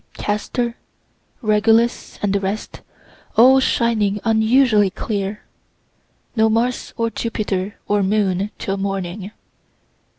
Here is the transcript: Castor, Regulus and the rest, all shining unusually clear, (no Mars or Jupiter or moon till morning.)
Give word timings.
Castor, 0.15 0.77
Regulus 1.43 2.17
and 2.23 2.33
the 2.33 2.39
rest, 2.39 2.81
all 3.37 3.59
shining 3.59 4.19
unusually 4.23 4.89
clear, 4.89 5.43
(no 6.35 6.49
Mars 6.49 6.91
or 6.97 7.11
Jupiter 7.11 7.75
or 7.87 8.01
moon 8.01 8.49
till 8.57 8.77
morning.) 8.77 9.29